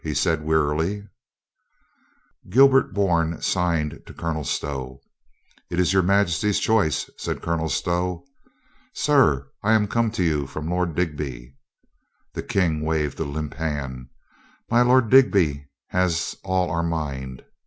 he 0.03 0.15
said 0.15 0.43
wear 0.43 0.73
iiy 0.73 1.07
Gilbert 2.49 2.91
Bourne 2.91 3.39
signed 3.39 4.01
to 4.07 4.11
Colonel 4.15 4.43
Stow. 4.43 4.99
"It 5.69 5.79
is 5.79 5.93
your 5.93 6.01
Majesty's 6.01 6.57
choice," 6.59 7.07
said 7.17 7.43
Colonel 7.43 7.69
Stow. 7.69 8.25
"Sir, 8.95 9.51
I 9.61 9.73
am 9.73 9.87
come 9.87 10.09
to 10.13 10.23
you 10.23 10.47
from 10.47 10.65
my 10.65 10.75
Lord 10.75 10.95
Digby 10.95 11.55
—"The 12.33 12.41
King 12.41 12.81
waved 12.83 13.19
a 13.19 13.25
limp 13.25 13.53
hand. 13.53 14.07
"My 14.71 14.81
Lord 14.81 15.11
Digby 15.11 15.67
has 15.89 16.35
all 16.43 16.71
our 16.71 16.81
mind." 16.81 17.43